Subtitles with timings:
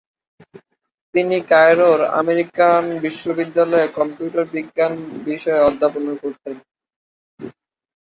[1.15, 4.93] তিনি কায়রোর আমেরিকান বিশ্ববিদ্যালয়ে কম্পিউটার বিজ্ঞান
[5.25, 6.55] বিষয়ে অধ্যাপনা করতেন।